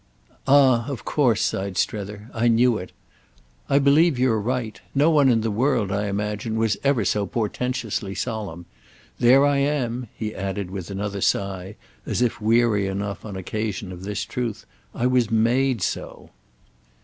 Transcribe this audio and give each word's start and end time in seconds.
"Ah 0.47 0.87
of 0.89 1.05
course," 1.05 1.43
sighed 1.43 1.77
Strether, 1.77 2.31
"I 2.33 2.47
knew 2.47 2.75
it. 2.79 2.91
I 3.69 3.77
believe 3.77 4.17
you're 4.17 4.39
right. 4.41 4.81
No 4.95 5.11
one 5.11 5.29
in 5.29 5.41
the 5.41 5.51
world, 5.51 5.91
I 5.91 6.07
imagine, 6.07 6.55
was 6.55 6.75
ever 6.83 7.05
so 7.05 7.27
portentously 7.27 8.15
solemn. 8.15 8.65
There 9.19 9.45
I 9.45 9.57
am," 9.57 10.07
he 10.15 10.33
added 10.33 10.71
with 10.71 10.89
another 10.89 11.21
sigh, 11.21 11.75
as 12.03 12.23
if 12.23 12.41
weary 12.41 12.87
enough, 12.87 13.23
on 13.23 13.35
occasion, 13.35 13.91
of 13.91 14.01
this 14.03 14.23
truth. 14.25 14.65
"I 14.95 15.05
was 15.05 15.29
made 15.29 15.83
so." 15.83 16.31